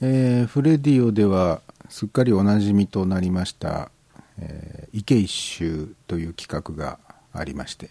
[0.00, 3.90] えー、フレディオではすっかりおなじみとなりました
[4.38, 7.00] 「えー、池一周」という企画が
[7.32, 7.90] ありまして、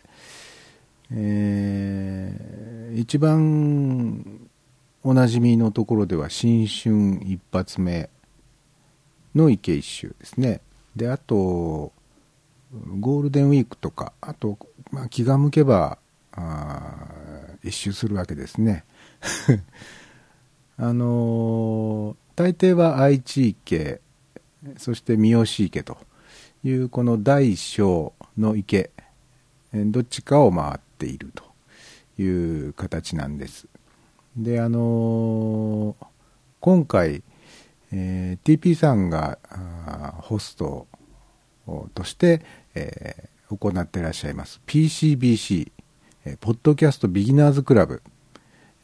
[1.11, 4.39] えー、一番
[5.03, 8.09] おなじみのところでは新春一発目
[9.35, 10.61] の池一周ですね。
[10.95, 11.91] であと
[12.99, 14.57] ゴールデンウィークとかあと、
[14.91, 15.97] まあ、気が向けば
[16.31, 18.85] あ一周するわけですね。
[20.77, 24.01] あの大抵は愛知池
[24.77, 25.97] そして三好池と
[26.63, 28.91] いうこの大小の池
[29.73, 31.43] どっちかを回っていると
[32.21, 33.67] いう形なんです。
[34.35, 35.95] であの
[36.59, 37.23] 今回、
[37.91, 39.39] えー、TP さんが
[40.21, 40.87] ホスト
[41.93, 42.41] として、
[42.75, 44.61] えー、行ってらっしゃいます。
[44.67, 45.71] PCBC
[46.27, 48.03] えポッドキャストビギナーズクラブ、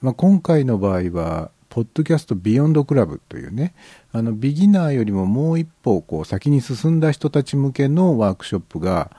[0.02, 3.73] まあ、今回の場合はポッドキャストビヨンドクラブというね、
[4.12, 9.10] あの、ビギナーよりももう一歩、こう、先に進んだ人たち向けのワークショップが、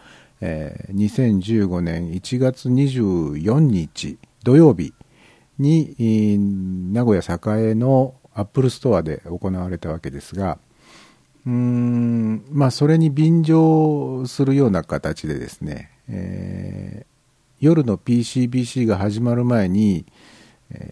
[0.41, 4.95] えー、2015年1月24日土曜日
[5.59, 5.97] に、
[6.93, 10.59] 名古屋栄のアップルストアで行われたわけですが、
[11.45, 17.07] うーん、まあ、それに便乗するような形でですね、えー、
[17.59, 20.07] 夜の PCBC が始まる前に、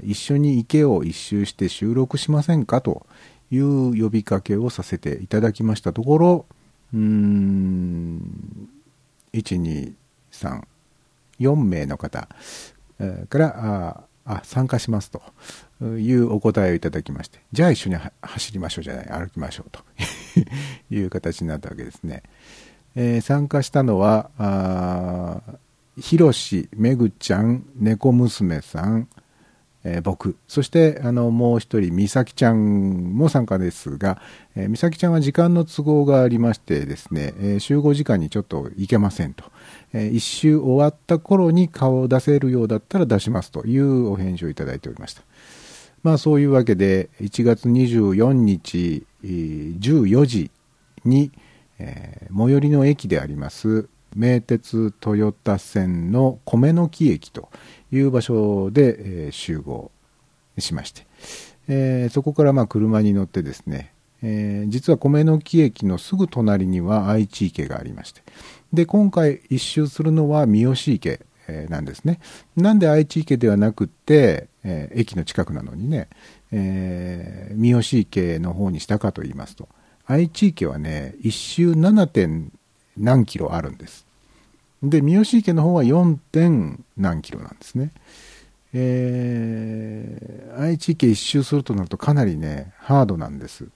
[0.05, 3.07] 一緒に池を一周して収録しませんかと
[3.51, 6.47] いう呼びかけをさせていただきましたところ、
[6.93, 8.69] うーん、
[9.33, 9.93] 1、2、
[10.33, 10.63] 3、
[11.41, 12.29] 4名の方
[13.29, 15.23] からああ参加しますと
[15.85, 19.81] いうお答えをいただきまして、じゃあ一緒に走りましょうじゃない、歩きましょうと
[20.95, 22.23] いう形になったわけですね。
[22.95, 25.43] えー、参加したのは、
[25.99, 29.09] ひろし、めぐちゃん、猫娘さん、
[29.85, 34.21] えー、僕、そしてあのもう一人、美咲ちゃんも参加ですが、
[34.55, 39.45] えー、美咲ちゃんは時間の都合がありましてですね、えー、集合時間にちょっと行けませんと、
[39.93, 45.23] えー、一周終わった頃に顔を出せるようだったら出しますというお返事をいただいておりました。
[46.03, 50.51] まあそういうわけで、1月24日、14時
[51.05, 51.31] に、
[51.79, 57.49] えー、最寄りの駅であります、名鉄豊田線の米の木駅と
[57.91, 59.91] いう場所で、え、集合
[60.59, 61.07] しまして、
[61.69, 63.93] え、そこからま車に乗ってですね、
[64.23, 68.23] え、実は米の木駅のすぐ隣には愛知池がありまして
[68.73, 72.21] で今回一周するのは三好池、え、なんですね
[72.57, 76.09] なんで愛知池ではなくって、え、駅の近くなのにね、
[76.53, 79.69] えー、三好池の方にしたかと言いますと
[80.07, 82.51] 愛知池はね一周 7.
[82.97, 84.07] 何キロあるんです
[84.83, 86.19] で、三好池の方は 4.
[86.33, 87.93] 点何キロなんですね。
[88.75, 93.69] えー、愛知池一周するとなるとかなりね、ハードなんです。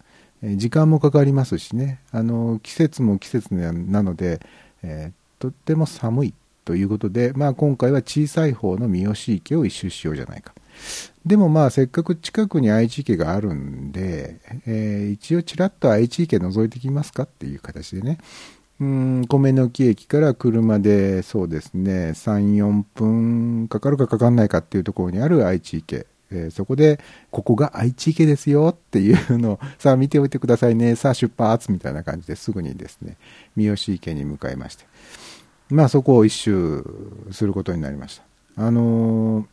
[0.42, 4.40] え、時間もかかりますしね、あの、季節も季節なので、
[4.82, 6.34] えー、とっても寒い
[6.64, 10.54] ということで、まあ今回は小さい方の三好池を一周しようじゃないか。
[11.24, 18.18] でもまあせっかく近くに愛知池があるんで、えー、一応ちらっと愛知池覗いてきますかっていう形でね、
[18.78, 27.00] うん米の木駅から車でそうですね34分かかるかかかんないかっていうところにある愛知池、えー、そこで
[27.30, 30.94] ここが愛知池ですよっていうのを さあ見ておいてくださいね。
[30.94, 33.16] さあ出発みたいな感じですぐにですね
[33.56, 34.84] 三好池に向かいまして。
[35.70, 36.84] まあそこを一周
[37.32, 38.20] することになりまし
[38.54, 38.62] た。
[38.62, 39.46] あのー、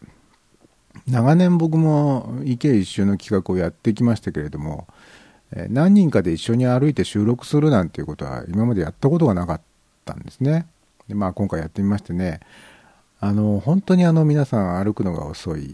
[1.07, 4.88] 長年僕も池一周の企画をやってきましたけれども
[5.69, 9.61] 何人かで一緒に歩いて収録するなんていうことは今までやったことがなかっ
[10.05, 10.67] たんですね。
[11.07, 12.39] でまあ今回やってみましてね、
[13.23, 15.73] あの、本当にあの皆さん歩くのが遅い。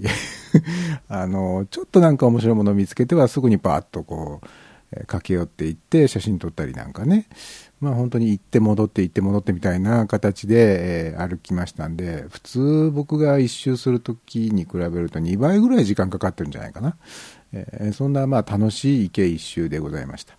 [1.09, 4.47] あの、ちょっとなんか面白いものを見つけてはすぐにパーッとこう、
[5.07, 7.27] 駆け寄っていって写真撮ったりなんかね。
[7.79, 16.97] まあ本当に行って戻って行って戻ってみたいな形で、えー、歩きましたんで、普通僕が一周するときに比べると2倍ぐらい時間かかってるんじゃないかな。
[17.53, 20.35] え、そんなまあ楽しい池一周でございました。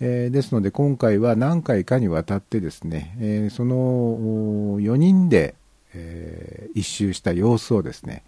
[0.00, 5.54] え、ですので今回は何回かにわたってですね、え、その4人で、
[5.94, 8.22] えー、一周した様子をですね、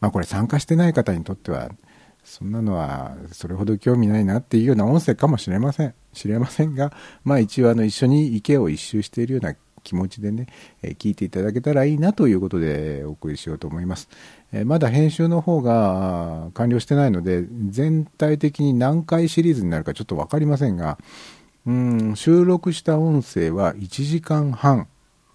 [0.00, 1.70] まあこれ参加してない方にとっては、
[2.24, 5.94] そんなのはそれほど興味ないなっていうような音声かもしれません。
[6.12, 6.92] 知れませんが、
[7.24, 10.46] まあ一応あの一緒に池を一周しているような気持ちでね、
[10.82, 14.08] え聞いていただけたらいいなということでお送りしようと思います。
[14.52, 20.98] えまだ編集の方が完了してないので、全体的に何回シリーズになるかちょっと分かりませんが、
[21.66, 24.88] うん収録した音声は1時間半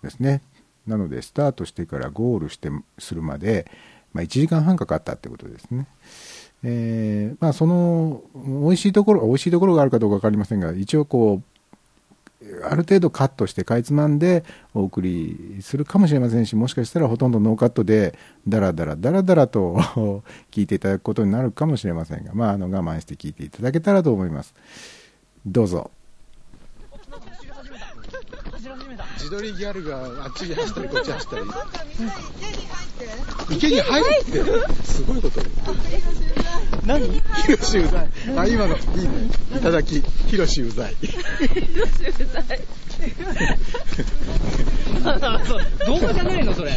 [0.03, 0.42] ですね。
[0.88, 2.69] なので、スタートしてからゴールして
[3.00, 3.65] するまで、
[4.13, 5.88] まあ、1時間半かかったってことですね。
[6.63, 11.55] えーまあ、その美味しいところ美味しいところがあるかどうか分かりませんが一応こう
[12.63, 14.44] ある程度カットしてかいつまんで
[14.74, 19.75] お送りするかもしれませんしもしかしたらほとんどノーカットでダラダラダラダラと
[20.51, 24.53] 聞いていただくことになるかもしれませんが、まあ、あの我慢して聞いていただけたらと思います。
[25.45, 25.92] どうぞ。
[29.25, 31.45] 自撮りギャルがあっちに走ったりこっち走ったり。
[33.57, 34.44] 池に入って。
[34.83, 35.42] すごいこと。
[35.42, 35.54] 言う
[36.86, 37.10] 何？
[37.44, 39.31] ヒロシうざいあ今のいいね。
[39.56, 40.95] いただきヒロシうざい
[45.88, 46.71] 動画じゃねえのそれ。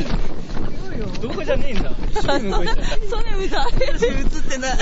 [1.20, 1.92] 動画じゃねえんだ。
[2.10, 2.72] 一緒に動い映っ
[4.48, 4.72] てない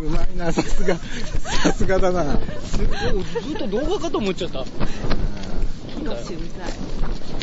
[0.00, 4.66] うまいなさすがさすがだなすずっと動画かと思っちゃった
[6.14, 6.68] ヒロシうざい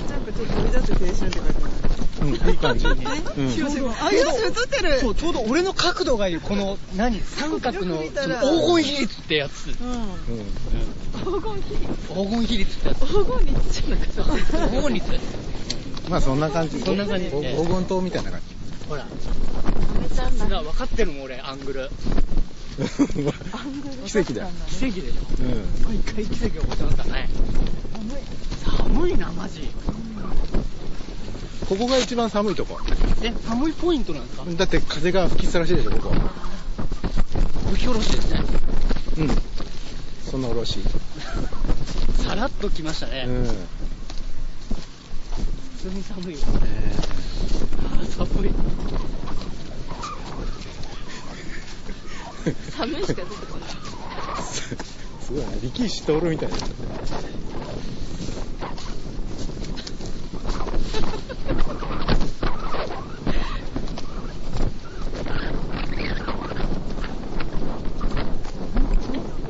[0.09, 0.25] なん。
[0.25, 1.85] かちょっと飛び出して青春って書いて
[2.21, 9.67] うんいい感じ、うん、あるヒロシもあヒロシ映ってるそうちょうど俺の角度がいいこの何三角の黄金比率ってやつ。
[9.67, 9.73] うん。
[9.75, 12.99] 黄金比率黄金比率ってやつ。
[13.01, 14.13] 黄金率じゃなくて。
[14.13, 15.05] 黄金率
[16.09, 16.79] まあそんな感じ。
[16.79, 18.55] そんな感じお黄金塔みたいな感じ。
[18.89, 19.05] ほら。
[20.01, 21.83] めちゃんだが分かってるもん俺アングル。
[21.83, 24.47] アングル奇跡だよ。
[24.69, 25.21] 奇跡でしょ。
[25.39, 25.95] うん。
[25.95, 27.29] 毎回奇跡が起こってましたね
[28.65, 29.69] 寒いなマジ。
[31.67, 32.79] ここが一番寒いとこ。
[33.23, 34.45] え寒いポイントなんですか？
[34.45, 36.15] だって風が吹きさらしいでしょここ。
[37.71, 38.41] 吹き下ろしですね。
[39.17, 39.29] うん。
[40.31, 40.79] そのおろし。
[42.23, 43.45] さらっと来ましたね、うん。
[43.45, 43.55] 普
[45.89, 46.39] 通に寒いよ
[47.93, 48.51] あー寒い。
[52.77, 53.69] 寒いしか出てこない。
[55.21, 56.55] すごいな力士徹みたいな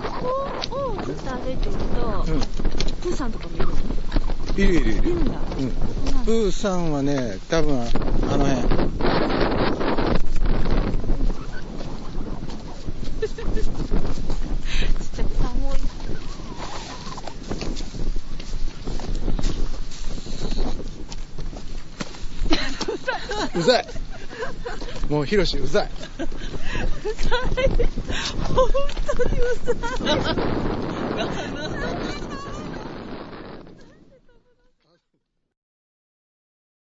[0.04, 0.10] こ
[0.70, 2.42] こをずっと歩いていると、うん
[3.06, 3.74] プーさんとかもいるの
[4.58, 5.10] いるいるいる。
[5.10, 5.32] いるん。
[5.32, 5.40] だ
[6.28, 7.82] うーさんはね多分
[8.26, 8.62] あの辺。
[8.62, 8.66] ち
[13.26, 13.30] っ
[15.16, 15.80] ちゃく寒い。
[23.60, 23.88] うざい。
[25.10, 25.90] もうヒロシうざい。
[28.56, 28.70] 本
[29.18, 29.72] 当にうざ
[30.32, 30.36] い。
[31.16, 31.26] な